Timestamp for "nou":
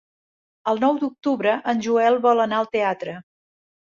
0.83-0.95